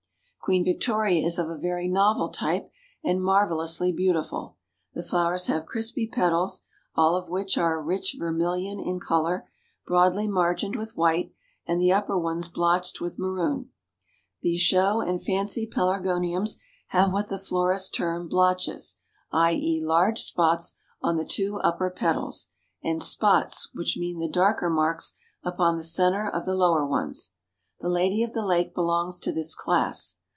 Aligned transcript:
Queen 0.43 0.65
Victoria 0.65 1.23
is 1.25 1.37
of 1.37 1.49
a 1.51 1.57
very 1.57 1.87
novel 1.87 2.27
type 2.29 2.67
and 3.03 3.21
marvelously 3.23 3.91
beautiful. 3.91 4.57
The 4.95 5.03
flowers 5.03 5.45
have 5.45 5.67
crispy 5.67 6.07
petals, 6.07 6.61
all 6.95 7.15
of 7.15 7.29
which 7.29 7.59
are 7.59 7.77
a 7.77 7.81
rich 7.81 8.15
vermilion 8.17 8.79
in 8.79 8.99
color, 8.99 9.47
broadly 9.85 10.27
margined 10.27 10.75
with 10.75 10.97
white, 10.97 11.31
and 11.67 11.79
the 11.79 11.93
upper 11.93 12.17
ones 12.17 12.47
blotched 12.49 12.99
with 12.99 13.19
maroon. 13.19 13.69
The 14.41 14.57
"Show 14.57 14.99
and 14.99 15.23
Fancy 15.23 15.67
Pelargoniums" 15.67 16.57
have 16.87 17.13
what 17.13 17.29
the 17.29 17.39
florists 17.39 17.91
term 17.91 18.27
"blotches," 18.27 18.97
i.e. 19.31 19.79
large 19.81 20.21
spots 20.23 20.73
on 21.03 21.15
the 21.17 21.23
two 21.25 21.59
upper 21.63 21.91
petals, 21.91 22.47
and 22.83 23.01
"spots" 23.01 23.69
which 23.73 23.95
mean 23.95 24.17
the 24.19 24.27
darker 24.27 24.71
marks 24.71 25.13
upon 25.43 25.77
the 25.77 25.83
center 25.83 26.27
of 26.27 26.45
the 26.45 26.55
lower 26.55 26.85
ones. 26.85 27.33
The 27.79 27.89
Lady 27.89 28.21
of 28.23 28.33
the 28.33 28.45
Lake 28.45 28.73
belongs 28.73 29.19
to 29.19 29.31
this 29.31 29.53
class. 29.55 30.17